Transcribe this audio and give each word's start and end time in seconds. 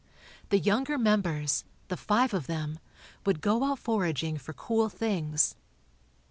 The 0.49 0.57
younger 0.57 0.97
members, 0.97 1.63
the 1.87 1.95
five 1.95 2.33
of 2.33 2.47
them, 2.47 2.79
would 3.23 3.39
go 3.39 3.65
out 3.65 3.77
foraging 3.77 4.39
for 4.39 4.51
cool 4.51 4.89
things. 4.89 5.53